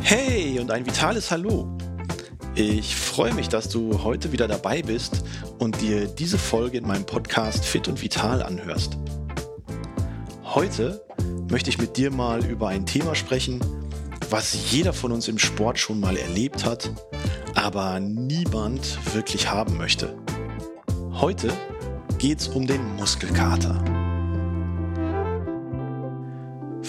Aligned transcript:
Hey 0.00 0.58
und 0.58 0.70
ein 0.70 0.86
vitales 0.86 1.30
Hallo. 1.30 1.68
Ich 2.54 2.96
freue 2.96 3.34
mich, 3.34 3.48
dass 3.48 3.68
du 3.68 4.02
heute 4.02 4.32
wieder 4.32 4.48
dabei 4.48 4.82
bist 4.82 5.22
und 5.58 5.80
dir 5.80 6.06
diese 6.06 6.38
Folge 6.38 6.78
in 6.78 6.86
meinem 6.86 7.04
Podcast 7.04 7.64
Fit 7.64 7.88
und 7.88 8.02
Vital 8.02 8.42
anhörst. 8.42 8.96
Heute 10.44 11.04
möchte 11.50 11.70
ich 11.70 11.78
mit 11.78 11.96
dir 11.96 12.10
mal 12.10 12.44
über 12.44 12.68
ein 12.68 12.86
Thema 12.86 13.14
sprechen, 13.14 13.60
was 14.30 14.72
jeder 14.72 14.92
von 14.92 15.12
uns 15.12 15.28
im 15.28 15.38
Sport 15.38 15.78
schon 15.78 16.00
mal 16.00 16.16
erlebt 16.16 16.64
hat, 16.64 16.90
aber 17.54 18.00
niemand 18.00 18.98
wirklich 19.14 19.50
haben 19.50 19.76
möchte. 19.76 20.16
Heute 21.12 21.52
geht 22.18 22.40
es 22.40 22.48
um 22.48 22.66
den 22.66 22.96
Muskelkater. 22.96 23.84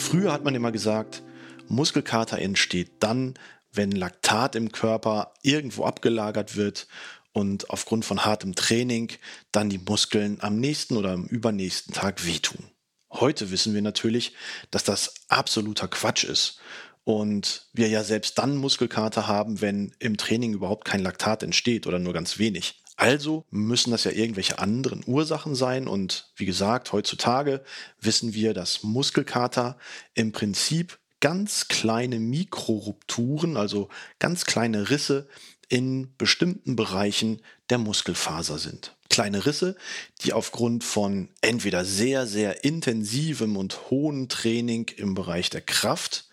Früher 0.09 0.33
hat 0.33 0.43
man 0.43 0.55
immer 0.55 0.71
gesagt, 0.71 1.21
Muskelkater 1.67 2.39
entsteht 2.39 2.93
dann, 2.99 3.35
wenn 3.71 3.91
Laktat 3.91 4.55
im 4.55 4.71
Körper 4.71 5.35
irgendwo 5.43 5.85
abgelagert 5.85 6.55
wird 6.55 6.87
und 7.31 7.69
aufgrund 7.69 8.05
von 8.05 8.25
hartem 8.25 8.55
Training 8.55 9.11
dann 9.51 9.69
die 9.69 9.77
Muskeln 9.77 10.39
am 10.41 10.59
nächsten 10.59 10.97
oder 10.97 11.11
am 11.11 11.25
übernächsten 11.25 11.93
Tag 11.93 12.25
wehtun. 12.25 12.71
Heute 13.11 13.51
wissen 13.51 13.75
wir 13.75 13.83
natürlich, 13.83 14.33
dass 14.71 14.83
das 14.83 15.13
absoluter 15.27 15.87
Quatsch 15.87 16.23
ist 16.23 16.59
und 17.03 17.67
wir 17.73 17.87
ja 17.87 18.03
selbst 18.03 18.39
dann 18.39 18.57
Muskelkater 18.57 19.27
haben, 19.27 19.61
wenn 19.61 19.93
im 19.99 20.17
Training 20.17 20.53
überhaupt 20.53 20.85
kein 20.85 21.03
Laktat 21.03 21.43
entsteht 21.43 21.85
oder 21.85 21.99
nur 21.99 22.13
ganz 22.13 22.39
wenig. 22.39 22.81
Also 22.99 23.45
müssen 23.49 23.91
das 23.91 24.03
ja 24.03 24.11
irgendwelche 24.11 24.59
anderen 24.59 25.05
Ursachen 25.07 25.55
sein. 25.55 25.87
Und 25.87 26.33
wie 26.35 26.45
gesagt, 26.45 26.91
heutzutage 26.91 27.63
wissen 28.01 28.33
wir, 28.33 28.53
dass 28.53 28.83
Muskelkater 28.83 29.77
im 30.15 30.33
Prinzip 30.33 30.99
ganz 31.21 31.69
kleine 31.69 32.19
Mikrorupturen, 32.19 33.55
also 33.55 33.87
ganz 34.19 34.43
kleine 34.43 34.89
Risse 34.89 35.29
in 35.69 36.13
bestimmten 36.17 36.75
Bereichen 36.75 37.41
der 37.69 37.77
Muskelfaser 37.77 38.57
sind. 38.57 38.97
Kleine 39.09 39.45
Risse, 39.45 39.77
die 40.21 40.33
aufgrund 40.33 40.83
von 40.83 41.29
entweder 41.39 41.85
sehr, 41.85 42.27
sehr 42.27 42.65
intensivem 42.65 43.55
und 43.55 43.89
hohem 43.89 44.27
Training 44.27 44.89
im 44.97 45.13
Bereich 45.13 45.49
der 45.49 45.61
Kraft 45.61 46.27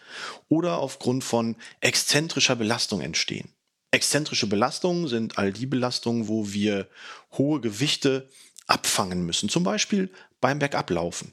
oder 0.48 0.78
aufgrund 0.78 1.22
von 1.22 1.54
exzentrischer 1.80 2.56
Belastung 2.56 3.02
entstehen. 3.02 3.55
Exzentrische 3.96 4.46
Belastungen 4.46 5.08
sind 5.08 5.38
all 5.38 5.54
die 5.54 5.64
Belastungen, 5.64 6.28
wo 6.28 6.52
wir 6.52 6.86
hohe 7.32 7.62
Gewichte 7.62 8.28
abfangen 8.66 9.24
müssen, 9.24 9.48
zum 9.48 9.64
Beispiel 9.64 10.10
beim 10.38 10.58
Bergablaufen. 10.58 11.32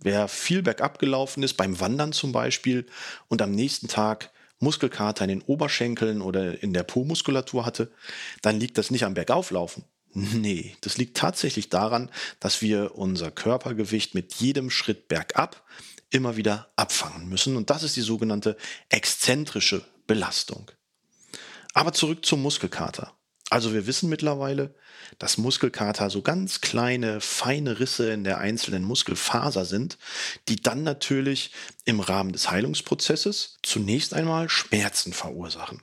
Wer 0.00 0.26
viel 0.26 0.62
bergab 0.62 0.98
gelaufen 0.98 1.44
ist, 1.44 1.54
beim 1.54 1.78
Wandern 1.78 2.12
zum 2.12 2.32
Beispiel, 2.32 2.86
und 3.28 3.40
am 3.40 3.52
nächsten 3.52 3.86
Tag 3.86 4.32
Muskelkater 4.58 5.22
in 5.22 5.28
den 5.28 5.42
Oberschenkeln 5.42 6.22
oder 6.22 6.60
in 6.60 6.72
der 6.72 6.82
Po-Muskulatur 6.82 7.64
hatte, 7.64 7.92
dann 8.40 8.58
liegt 8.58 8.78
das 8.78 8.90
nicht 8.90 9.04
am 9.04 9.14
Bergauflaufen. 9.14 9.84
Nee, 10.12 10.76
das 10.80 10.98
liegt 10.98 11.16
tatsächlich 11.16 11.68
daran, 11.68 12.10
dass 12.40 12.62
wir 12.62 12.96
unser 12.96 13.30
Körpergewicht 13.30 14.16
mit 14.16 14.34
jedem 14.34 14.70
Schritt 14.70 15.06
bergab 15.06 15.64
immer 16.10 16.36
wieder 16.36 16.72
abfangen 16.74 17.28
müssen. 17.28 17.56
Und 17.56 17.70
das 17.70 17.84
ist 17.84 17.94
die 17.94 18.00
sogenannte 18.00 18.56
exzentrische 18.88 19.84
Belastung. 20.08 20.68
Aber 21.72 21.92
zurück 21.92 22.24
zum 22.24 22.42
Muskelkater. 22.42 23.12
Also 23.50 23.74
wir 23.74 23.86
wissen 23.86 24.08
mittlerweile, 24.08 24.74
dass 25.18 25.36
Muskelkater 25.36 26.08
so 26.08 26.22
ganz 26.22 26.62
kleine, 26.62 27.20
feine 27.20 27.80
Risse 27.80 28.10
in 28.10 28.24
der 28.24 28.38
einzelnen 28.38 28.82
Muskelfaser 28.82 29.66
sind, 29.66 29.98
die 30.48 30.56
dann 30.56 30.84
natürlich 30.84 31.52
im 31.84 32.00
Rahmen 32.00 32.32
des 32.32 32.50
Heilungsprozesses 32.50 33.58
zunächst 33.62 34.14
einmal 34.14 34.48
Schmerzen 34.48 35.12
verursachen. 35.12 35.82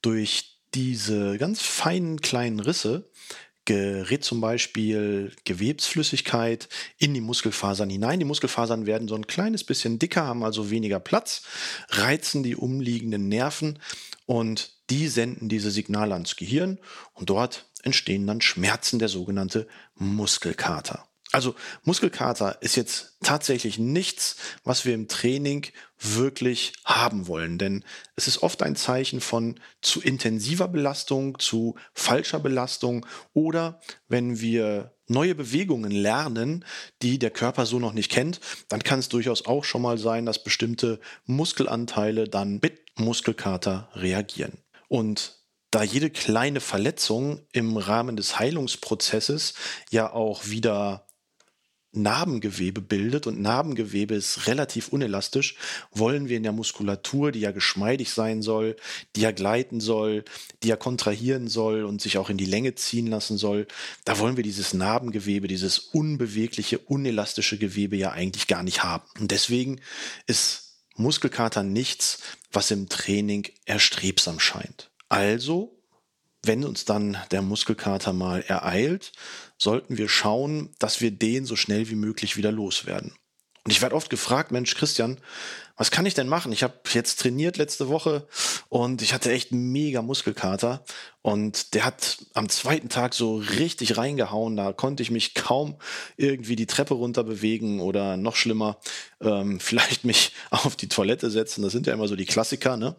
Durch 0.00 0.56
diese 0.72 1.36
ganz 1.36 1.60
feinen 1.60 2.20
kleinen 2.20 2.60
Risse 2.60 3.10
gerät 3.66 4.24
zum 4.24 4.40
Beispiel 4.40 5.32
Gewebsflüssigkeit 5.44 6.68
in 6.96 7.12
die 7.12 7.20
Muskelfasern 7.20 7.90
hinein. 7.90 8.18
Die 8.18 8.24
Muskelfasern 8.24 8.86
werden 8.86 9.08
so 9.08 9.14
ein 9.14 9.26
kleines 9.26 9.64
bisschen 9.64 9.98
dicker, 9.98 10.24
haben 10.24 10.42
also 10.42 10.70
weniger 10.70 11.00
Platz, 11.00 11.42
reizen 11.90 12.42
die 12.42 12.56
umliegenden 12.56 13.28
Nerven 13.28 13.78
und 14.24 14.70
die 14.88 15.08
senden 15.08 15.48
diese 15.48 15.70
Signale 15.70 16.14
ans 16.14 16.36
Gehirn 16.36 16.78
und 17.14 17.28
dort 17.28 17.66
entstehen 17.82 18.26
dann 18.26 18.40
Schmerzen, 18.40 18.98
der 18.98 19.08
sogenannte 19.08 19.68
Muskelkater. 19.96 21.05
Also 21.32 21.54
Muskelkater 21.82 22.62
ist 22.62 22.76
jetzt 22.76 23.16
tatsächlich 23.22 23.78
nichts, 23.78 24.36
was 24.64 24.84
wir 24.84 24.94
im 24.94 25.08
Training 25.08 25.66
wirklich 25.98 26.72
haben 26.84 27.26
wollen, 27.26 27.58
denn 27.58 27.84
es 28.14 28.28
ist 28.28 28.42
oft 28.42 28.62
ein 28.62 28.76
Zeichen 28.76 29.20
von 29.20 29.58
zu 29.80 30.00
intensiver 30.00 30.68
Belastung, 30.68 31.38
zu 31.38 31.74
falscher 31.94 32.38
Belastung 32.38 33.06
oder 33.32 33.80
wenn 34.08 34.40
wir 34.40 34.94
neue 35.08 35.34
Bewegungen 35.34 35.90
lernen, 35.90 36.64
die 37.02 37.18
der 37.18 37.30
Körper 37.30 37.66
so 37.66 37.78
noch 37.78 37.92
nicht 37.92 38.10
kennt, 38.10 38.40
dann 38.68 38.82
kann 38.82 38.98
es 38.98 39.08
durchaus 39.08 39.46
auch 39.46 39.64
schon 39.64 39.82
mal 39.82 39.98
sein, 39.98 40.26
dass 40.26 40.42
bestimmte 40.42 41.00
Muskelanteile 41.24 42.28
dann 42.28 42.60
mit 42.62 42.80
Muskelkater 42.96 43.88
reagieren. 43.94 44.58
Und 44.88 45.36
da 45.70 45.82
jede 45.82 46.10
kleine 46.10 46.60
Verletzung 46.60 47.40
im 47.52 47.76
Rahmen 47.76 48.16
des 48.16 48.38
Heilungsprozesses 48.38 49.54
ja 49.90 50.12
auch 50.12 50.46
wieder 50.46 51.05
Narbengewebe 51.96 52.80
bildet 52.80 53.26
und 53.26 53.40
Narbengewebe 53.40 54.14
ist 54.14 54.46
relativ 54.46 54.88
unelastisch, 54.88 55.56
wollen 55.92 56.28
wir 56.28 56.36
in 56.36 56.42
der 56.42 56.52
Muskulatur, 56.52 57.32
die 57.32 57.40
ja 57.40 57.50
geschmeidig 57.50 58.10
sein 58.10 58.42
soll, 58.42 58.76
die 59.14 59.22
ja 59.22 59.30
gleiten 59.30 59.80
soll, 59.80 60.24
die 60.62 60.68
ja 60.68 60.76
kontrahieren 60.76 61.48
soll 61.48 61.84
und 61.84 62.00
sich 62.00 62.18
auch 62.18 62.30
in 62.30 62.36
die 62.36 62.44
Länge 62.44 62.74
ziehen 62.74 63.06
lassen 63.06 63.38
soll, 63.38 63.66
da 64.04 64.18
wollen 64.18 64.36
wir 64.36 64.44
dieses 64.44 64.74
Narbengewebe, 64.74 65.48
dieses 65.48 65.78
unbewegliche, 65.78 66.78
unelastische 66.78 67.58
Gewebe 67.58 67.96
ja 67.96 68.12
eigentlich 68.12 68.46
gar 68.46 68.62
nicht 68.62 68.84
haben. 68.84 69.04
Und 69.18 69.30
deswegen 69.30 69.80
ist 70.26 70.74
Muskelkater 70.96 71.62
nichts, 71.62 72.20
was 72.52 72.70
im 72.70 72.88
Training 72.88 73.48
erstrebsam 73.64 74.40
scheint. 74.40 74.90
Also 75.08 75.75
wenn 76.46 76.64
uns 76.64 76.84
dann 76.84 77.16
der 77.30 77.42
Muskelkater 77.42 78.12
mal 78.12 78.42
ereilt, 78.42 79.12
sollten 79.58 79.98
wir 79.98 80.08
schauen, 80.08 80.70
dass 80.78 81.00
wir 81.00 81.10
den 81.10 81.44
so 81.46 81.56
schnell 81.56 81.88
wie 81.88 81.94
möglich 81.94 82.36
wieder 82.36 82.52
loswerden. 82.52 83.12
Und 83.64 83.72
ich 83.72 83.82
werde 83.82 83.96
oft 83.96 84.10
gefragt, 84.10 84.52
Mensch, 84.52 84.76
Christian, 84.76 85.18
was 85.76 85.90
kann 85.90 86.06
ich 86.06 86.14
denn 86.14 86.28
machen? 86.28 86.52
Ich 86.52 86.62
habe 86.62 86.74
jetzt 86.92 87.18
trainiert 87.18 87.56
letzte 87.56 87.88
Woche 87.88 88.28
und 88.68 89.02
ich 89.02 89.12
hatte 89.12 89.32
echt 89.32 89.50
mega 89.50 90.02
Muskelkater 90.02 90.84
und 91.20 91.74
der 91.74 91.84
hat 91.84 92.18
am 92.32 92.48
zweiten 92.48 92.88
Tag 92.88 93.12
so 93.12 93.36
richtig 93.36 93.98
reingehauen. 93.98 94.56
Da 94.56 94.72
konnte 94.72 95.02
ich 95.02 95.10
mich 95.10 95.34
kaum 95.34 95.80
irgendwie 96.16 96.54
die 96.54 96.66
Treppe 96.66 96.94
runter 96.94 97.24
bewegen 97.24 97.80
oder 97.80 98.16
noch 98.16 98.36
schlimmer, 98.36 98.78
ähm, 99.20 99.58
vielleicht 99.60 100.04
mich 100.04 100.32
auf 100.50 100.76
die 100.76 100.88
Toilette 100.88 101.28
setzen. 101.28 101.62
Das 101.62 101.72
sind 101.72 101.88
ja 101.88 101.92
immer 101.92 102.06
so 102.06 102.14
die 102.14 102.24
Klassiker, 102.24 102.76
ne? 102.76 102.94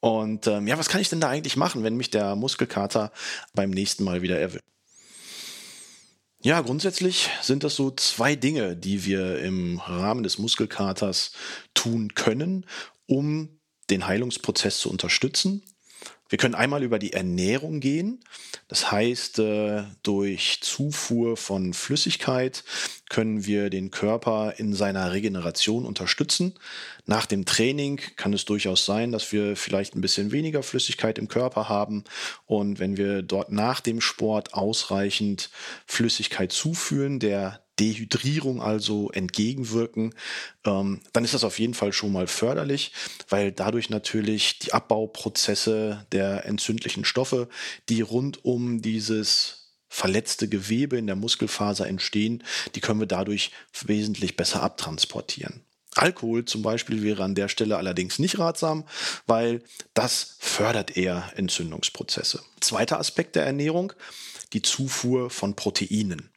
Und 0.00 0.46
ähm, 0.46 0.66
ja, 0.66 0.78
was 0.78 0.88
kann 0.88 1.00
ich 1.00 1.08
denn 1.08 1.20
da 1.20 1.28
eigentlich 1.28 1.56
machen, 1.56 1.82
wenn 1.82 1.96
mich 1.96 2.10
der 2.10 2.36
Muskelkater 2.36 3.12
beim 3.54 3.70
nächsten 3.70 4.04
Mal 4.04 4.22
wieder 4.22 4.38
erwischt? 4.38 4.62
Ja, 6.42 6.60
grundsätzlich 6.60 7.30
sind 7.42 7.64
das 7.64 7.74
so 7.74 7.90
zwei 7.90 8.36
Dinge, 8.36 8.76
die 8.76 9.04
wir 9.04 9.40
im 9.40 9.80
Rahmen 9.80 10.22
des 10.22 10.38
Muskelkaters 10.38 11.32
tun 11.74 12.14
können, 12.14 12.66
um 13.06 13.58
den 13.90 14.06
Heilungsprozess 14.06 14.78
zu 14.78 14.90
unterstützen. 14.90 15.62
Wir 16.28 16.38
können 16.38 16.54
einmal 16.54 16.82
über 16.82 16.98
die 16.98 17.12
Ernährung 17.12 17.80
gehen. 17.80 18.20
Das 18.68 18.90
heißt, 18.90 19.38
äh, 19.38 19.84
durch 20.02 20.58
Zufuhr 20.60 21.36
von 21.36 21.72
Flüssigkeit 21.72 22.64
können 23.08 23.46
wir 23.46 23.70
den 23.70 23.90
Körper 23.90 24.54
in 24.56 24.74
seiner 24.74 25.12
Regeneration 25.12 25.84
unterstützen. 25.84 26.54
Nach 27.04 27.26
dem 27.26 27.44
Training 27.44 28.00
kann 28.16 28.32
es 28.32 28.44
durchaus 28.44 28.84
sein, 28.84 29.12
dass 29.12 29.30
wir 29.32 29.56
vielleicht 29.56 29.94
ein 29.94 30.00
bisschen 30.00 30.32
weniger 30.32 30.62
Flüssigkeit 30.64 31.18
im 31.18 31.28
Körper 31.28 31.68
haben. 31.68 32.04
Und 32.46 32.80
wenn 32.80 32.96
wir 32.96 33.22
dort 33.22 33.52
nach 33.52 33.80
dem 33.80 34.00
Sport 34.00 34.54
ausreichend 34.54 35.50
Flüssigkeit 35.86 36.50
zuführen, 36.50 37.20
der 37.20 37.65
Dehydrierung 37.78 38.62
also 38.62 39.10
entgegenwirken, 39.10 40.14
ähm, 40.64 41.00
dann 41.12 41.24
ist 41.24 41.34
das 41.34 41.44
auf 41.44 41.58
jeden 41.58 41.74
Fall 41.74 41.92
schon 41.92 42.12
mal 42.12 42.26
förderlich, 42.26 42.92
weil 43.28 43.52
dadurch 43.52 43.90
natürlich 43.90 44.58
die 44.58 44.72
Abbauprozesse 44.72 46.06
der 46.12 46.46
entzündlichen 46.46 47.04
Stoffe, 47.04 47.48
die 47.88 48.00
rund 48.00 48.44
um 48.44 48.82
dieses 48.82 49.72
verletzte 49.88 50.48
Gewebe 50.48 50.98
in 50.98 51.06
der 51.06 51.16
Muskelfaser 51.16 51.86
entstehen, 51.86 52.42
die 52.74 52.80
können 52.80 53.00
wir 53.00 53.06
dadurch 53.06 53.52
wesentlich 53.84 54.36
besser 54.36 54.62
abtransportieren. 54.62 55.62
Alkohol 55.94 56.44
zum 56.44 56.62
Beispiel 56.62 57.02
wäre 57.02 57.24
an 57.24 57.34
der 57.34 57.48
Stelle 57.48 57.78
allerdings 57.78 58.18
nicht 58.18 58.38
ratsam, 58.38 58.84
weil 59.26 59.62
das 59.94 60.36
fördert 60.38 60.96
eher 60.96 61.32
Entzündungsprozesse. 61.36 62.42
Zweiter 62.60 62.98
Aspekt 62.98 63.36
der 63.36 63.46
Ernährung, 63.46 63.94
die 64.52 64.62
Zufuhr 64.62 65.30
von 65.30 65.56
Proteinen. 65.56 66.28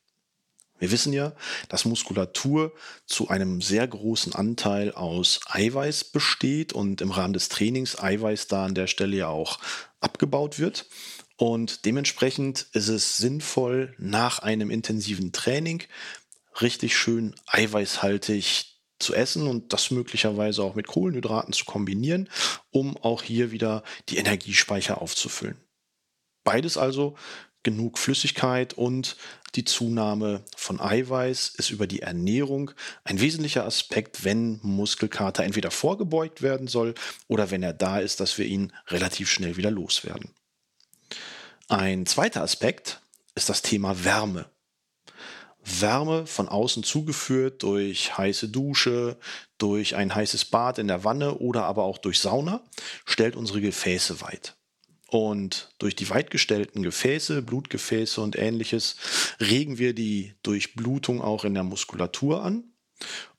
Wir 0.79 0.91
wissen 0.91 1.13
ja, 1.13 1.33
dass 1.67 1.85
Muskulatur 1.85 2.73
zu 3.05 3.27
einem 3.27 3.61
sehr 3.61 3.87
großen 3.87 4.33
Anteil 4.33 4.93
aus 4.93 5.41
Eiweiß 5.45 6.05
besteht 6.05 6.73
und 6.73 7.01
im 7.01 7.11
Rahmen 7.11 7.33
des 7.33 7.49
Trainings 7.49 7.99
Eiweiß 7.99 8.47
da 8.47 8.65
an 8.65 8.75
der 8.75 8.87
Stelle 8.87 9.17
ja 9.17 9.27
auch 9.27 9.59
abgebaut 9.99 10.57
wird. 10.57 10.87
Und 11.37 11.85
dementsprechend 11.85 12.67
ist 12.73 12.87
es 12.89 13.17
sinnvoll, 13.17 13.93
nach 13.97 14.39
einem 14.39 14.69
intensiven 14.69 15.31
Training 15.31 15.83
richtig 16.61 16.97
schön 16.97 17.35
eiweißhaltig 17.47 18.79
zu 18.99 19.13
essen 19.13 19.47
und 19.47 19.71
das 19.71 19.91
möglicherweise 19.91 20.61
auch 20.63 20.75
mit 20.75 20.87
Kohlenhydraten 20.87 21.53
zu 21.53 21.65
kombinieren, 21.65 22.29
um 22.71 22.97
auch 22.97 23.23
hier 23.23 23.51
wieder 23.51 23.83
die 24.09 24.17
Energiespeicher 24.17 25.01
aufzufüllen. 25.01 25.57
Beides 26.43 26.77
also 26.77 27.15
genug 27.63 27.97
Flüssigkeit 27.97 28.73
und 28.73 29.17
die 29.56 29.65
Zunahme 29.65 30.44
von 30.56 30.79
Eiweiß 30.79 31.53
ist 31.57 31.71
über 31.71 31.88
die 31.88 32.01
Ernährung 32.01 32.71
ein 33.03 33.19
wesentlicher 33.19 33.65
Aspekt, 33.65 34.23
wenn 34.23 34.59
Muskelkater 34.61 35.44
entweder 35.44 35.71
vorgebeugt 35.71 36.41
werden 36.41 36.67
soll 36.67 36.94
oder 37.27 37.51
wenn 37.51 37.63
er 37.63 37.73
da 37.73 38.00
ist, 38.00 38.19
dass 38.19 38.38
wir 38.38 38.45
ihn 38.45 38.71
relativ 38.88 39.29
schnell 39.29 39.57
wieder 39.57 39.71
loswerden. 39.71 40.31
Ein 41.67 42.06
zweiter 42.06 42.41
Aspekt 42.41 43.01
ist 43.35 43.50
das 43.50 43.61
Thema 43.61 44.03
Wärme. 44.03 44.50
Wärme 45.63 46.25
von 46.25 46.47
außen 46.47 46.83
zugeführt 46.83 47.63
durch 47.63 48.17
heiße 48.17 48.50
Dusche, 48.50 49.17
durch 49.57 49.95
ein 49.95 50.13
heißes 50.13 50.45
Bad 50.45 50.77
in 50.77 50.88
der 50.88 51.03
Wanne 51.03 51.35
oder 51.35 51.65
aber 51.65 51.83
auch 51.83 51.97
durch 51.97 52.19
Sauna, 52.19 52.63
stellt 53.06 53.35
unsere 53.35 53.61
Gefäße 53.61 54.21
weit. 54.21 54.56
Und 55.09 55.69
durch 55.79 55.95
die 55.95 56.09
weitgestellten 56.09 56.83
Gefäße, 56.83 57.41
Blutgefäße 57.41 58.21
und 58.21 58.38
ähnliches 58.38 58.95
regen 59.39 59.79
wir 59.79 59.94
die 59.94 60.35
Durchblutung 60.44 61.21
auch 61.21 61.45
in 61.45 61.56
der 61.56 61.63
Muskulatur 61.63 62.44
an. 62.44 62.63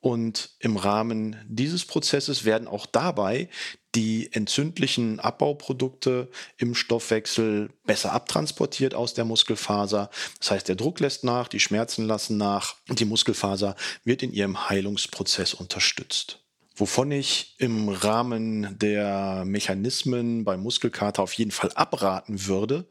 Und 0.00 0.50
im 0.58 0.76
Rahmen 0.76 1.36
dieses 1.46 1.84
Prozesses 1.84 2.44
werden 2.44 2.66
auch 2.66 2.86
dabei 2.86 3.50
die 3.94 4.32
entzündlichen 4.32 5.20
Abbauprodukte 5.20 6.30
im 6.56 6.74
Stoffwechsel 6.74 7.70
besser 7.84 8.12
abtransportiert 8.12 8.94
aus 8.94 9.14
der 9.14 9.24
Muskelfaser. 9.24 10.10
Das 10.38 10.50
heißt, 10.50 10.68
der 10.68 10.76
Druck 10.76 11.00
lässt 11.00 11.24
nach, 11.24 11.48
die 11.48 11.60
Schmerzen 11.60 12.06
lassen 12.06 12.36
nach 12.36 12.76
und 12.88 13.00
die 13.00 13.04
Muskelfaser 13.04 13.76
wird 14.04 14.22
in 14.22 14.32
ihrem 14.32 14.68
Heilungsprozess 14.68 15.54
unterstützt. 15.54 16.39
Wovon 16.80 17.12
ich 17.12 17.56
im 17.58 17.90
Rahmen 17.90 18.78
der 18.78 19.44
Mechanismen 19.44 20.44
beim 20.44 20.62
Muskelkater 20.62 21.22
auf 21.22 21.34
jeden 21.34 21.50
Fall 21.50 21.70
abraten 21.74 22.46
würde, 22.46 22.88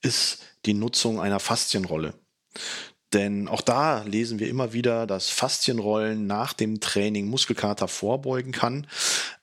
ist 0.00 0.38
die 0.64 0.72
Nutzung 0.72 1.20
einer 1.20 1.38
Faszienrolle. 1.38 2.14
Denn 3.12 3.46
auch 3.46 3.60
da 3.60 4.04
lesen 4.04 4.38
wir 4.38 4.48
immer 4.48 4.72
wieder, 4.72 5.06
dass 5.06 5.28
Faszienrollen 5.28 6.26
nach 6.26 6.54
dem 6.54 6.80
Training 6.80 7.28
Muskelkater 7.28 7.88
vorbeugen 7.88 8.52
kann. 8.52 8.86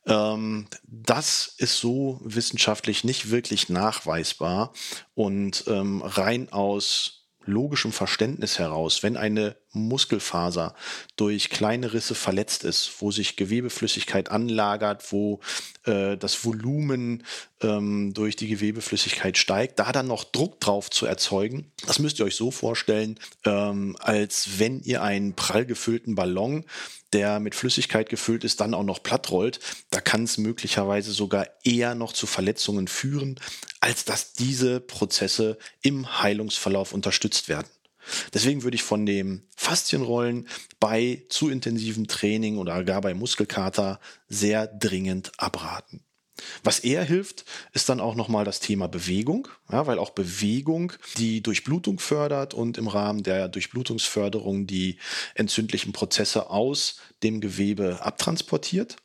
Ähm, 0.07 0.65
das 0.83 1.53
ist 1.59 1.77
so 1.77 2.19
wissenschaftlich 2.23 3.03
nicht 3.03 3.29
wirklich 3.29 3.69
nachweisbar 3.69 4.73
und 5.13 5.65
ähm, 5.67 6.01
rein 6.01 6.51
aus 6.51 7.27
logischem 7.45 7.91
Verständnis 7.91 8.57
heraus, 8.57 9.03
wenn 9.03 9.17
eine 9.17 9.55
Muskelfaser 9.77 10.75
durch 11.15 11.49
kleine 11.49 11.93
Risse 11.93 12.15
verletzt 12.15 12.63
ist, 12.63 12.91
wo 12.99 13.11
sich 13.11 13.35
Gewebeflüssigkeit 13.35 14.29
anlagert, 14.29 15.11
wo 15.11 15.39
äh, 15.85 16.17
das 16.17 16.43
Volumen 16.45 17.23
ähm, 17.61 18.13
durch 18.13 18.35
die 18.35 18.47
Gewebeflüssigkeit 18.47 19.37
steigt, 19.37 19.79
da 19.79 19.91
dann 19.91 20.07
noch 20.07 20.23
Druck 20.23 20.59
drauf 20.59 20.89
zu 20.89 21.05
erzeugen, 21.05 21.71
das 21.85 21.99
müsst 21.99 22.19
ihr 22.19 22.25
euch 22.25 22.35
so 22.35 22.51
vorstellen, 22.51 23.19
ähm, 23.45 23.95
als 23.99 24.59
wenn 24.59 24.81
ihr 24.81 25.01
einen 25.01 25.33
prall 25.33 25.65
gefüllten 25.65 26.15
Ballon 26.15 26.65
der 27.13 27.39
mit 27.39 27.55
Flüssigkeit 27.55 28.09
gefüllt 28.09 28.43
ist, 28.43 28.59
dann 28.59 28.73
auch 28.73 28.83
noch 28.83 29.01
platt 29.01 29.31
rollt, 29.31 29.59
da 29.89 30.01
kann 30.01 30.23
es 30.23 30.37
möglicherweise 30.37 31.11
sogar 31.11 31.47
eher 31.63 31.95
noch 31.95 32.13
zu 32.13 32.27
Verletzungen 32.27 32.87
führen, 32.87 33.39
als 33.79 34.05
dass 34.05 34.33
diese 34.33 34.79
Prozesse 34.79 35.57
im 35.81 36.21
Heilungsverlauf 36.21 36.93
unterstützt 36.93 37.47
werden. 37.47 37.67
Deswegen 38.33 38.63
würde 38.63 38.75
ich 38.75 38.83
von 38.83 39.05
dem 39.05 39.43
Faszienrollen 39.67 40.47
bei 40.79 41.25
zu 41.27 41.49
intensivem 41.49 42.07
Training 42.07 42.57
oder 42.57 42.85
gar 42.85 43.01
bei 43.01 43.13
Muskelkater 43.13 43.99
sehr 44.29 44.65
dringend 44.65 45.33
abraten. 45.37 46.05
Was 46.63 46.79
eher 46.79 47.03
hilft, 47.03 47.43
ist 47.73 47.89
dann 47.89 47.99
auch 47.99 48.15
nochmal 48.15 48.45
das 48.45 48.61
Thema 48.61 48.87
Bewegung, 48.87 49.49
ja, 49.69 49.85
weil 49.85 49.99
auch 49.99 50.11
Bewegung 50.11 50.93
die 51.17 51.43
Durchblutung 51.43 51.99
fördert 51.99 52.53
und 52.53 52.77
im 52.77 52.87
Rahmen 52.87 53.23
der 53.23 53.49
Durchblutungsförderung 53.49 54.67
die 54.67 54.99
entzündlichen 55.35 55.91
Prozesse 55.91 56.49
aus 56.49 57.01
dem 57.23 57.41
Gewebe 57.41 57.99
abtransportiert. 58.01 58.97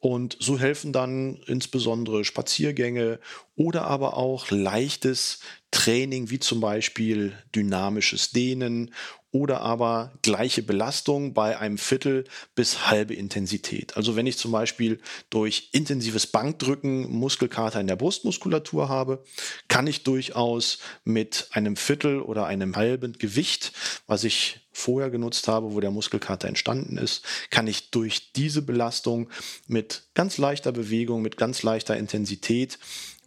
Und 0.00 0.36
so 0.40 0.58
helfen 0.58 0.92
dann 0.92 1.40
insbesondere 1.46 2.24
Spaziergänge 2.24 3.18
oder 3.56 3.84
aber 3.84 4.16
auch 4.16 4.50
leichtes 4.50 5.40
Training, 5.70 6.30
wie 6.30 6.38
zum 6.38 6.60
Beispiel 6.60 7.36
dynamisches 7.54 8.30
Dehnen 8.30 8.94
oder 9.30 9.60
aber 9.60 10.12
gleiche 10.22 10.62
Belastung 10.62 11.34
bei 11.34 11.58
einem 11.58 11.76
Viertel 11.76 12.24
bis 12.54 12.88
halbe 12.88 13.14
Intensität. 13.14 13.96
Also 13.96 14.16
wenn 14.16 14.26
ich 14.26 14.38
zum 14.38 14.52
Beispiel 14.52 15.00
durch 15.28 15.68
intensives 15.72 16.26
Bankdrücken 16.26 17.10
Muskelkater 17.10 17.80
in 17.80 17.86
der 17.86 17.96
Brustmuskulatur 17.96 18.88
habe, 18.88 19.22
kann 19.68 19.86
ich 19.86 20.02
durchaus 20.02 20.78
mit 21.04 21.48
einem 21.50 21.76
Viertel 21.76 22.22
oder 22.22 22.46
einem 22.46 22.76
halben 22.76 23.12
Gewicht, 23.14 23.72
was 24.06 24.24
ich 24.24 24.60
vorher 24.78 25.10
genutzt 25.10 25.48
habe, 25.48 25.74
wo 25.74 25.80
der 25.80 25.90
Muskelkater 25.90 26.48
entstanden 26.48 26.96
ist, 26.96 27.24
kann 27.50 27.66
ich 27.66 27.90
durch 27.90 28.32
diese 28.32 28.62
Belastung 28.62 29.28
mit 29.66 30.04
ganz 30.14 30.38
leichter 30.38 30.72
Bewegung, 30.72 31.22
mit 31.22 31.36
ganz 31.36 31.62
leichter 31.62 31.96
Intensität 31.96 32.78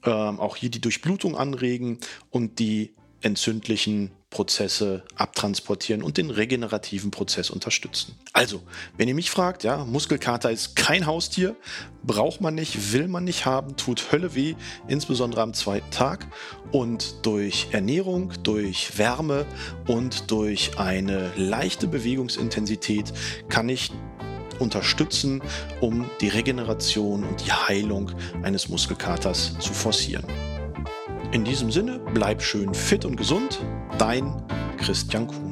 ähm, 0.04 0.40
auch 0.40 0.56
hier 0.56 0.72
die 0.72 0.82
Durchblutung 0.82 1.36
anregen 1.36 2.00
und 2.30 2.60
die 2.60 2.96
entzündlichen 3.22 4.12
Prozesse 4.32 5.04
abtransportieren 5.16 6.02
und 6.02 6.18
den 6.18 6.32
regenerativen 6.32 7.12
Prozess 7.12 7.50
unterstützen. 7.50 8.16
Also, 8.34 8.64
wenn 8.98 9.08
ihr 9.10 9.14
mich 9.14 9.30
fragt, 9.30 9.64
ja, 9.64 9.84
Muskelkater 9.84 10.50
ist 10.50 10.76
kein 10.78 11.06
Haustier, 11.06 11.56
braucht 12.04 12.40
man 12.40 12.56
nicht, 12.56 12.94
will 12.94 13.10
man 13.10 13.26
nicht 13.26 13.46
haben, 13.46 13.76
tut 13.76 14.12
Hölle 14.12 14.34
weh, 14.34 14.56
insbesondere 14.88 15.42
am 15.42 15.54
zweiten 15.54 15.92
Tag. 15.92 16.26
Und 16.72 17.26
durch 17.26 17.68
Ernährung, 17.72 18.32
durch 18.42 18.98
Wärme 18.98 19.46
und 19.86 20.32
durch 20.32 20.80
eine 20.80 21.32
leichte 21.36 21.88
Bewegungsintensität 21.88 23.12
kann 23.50 23.68
ich 23.68 23.92
unterstützen, 24.60 25.42
um 25.82 26.10
die 26.22 26.30
Regeneration 26.30 27.26
und 27.26 27.46
die 27.46 27.52
Heilung 27.52 28.12
eines 28.44 28.70
Muskelkaters 28.70 29.58
zu 29.60 29.74
forcieren. 29.74 30.24
In 31.32 31.46
diesem 31.46 31.72
Sinne, 31.72 31.98
bleib 32.14 32.42
schön 32.42 32.74
fit 32.74 33.06
und 33.06 33.16
gesund. 33.16 33.64
Dein 33.98 34.34
Christian 34.78 35.28
Kuhn. 35.28 35.51